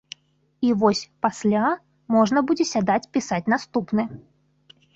[0.67, 1.65] І вось пасля
[2.17, 4.11] можна будзе сядаць пісаць наступны.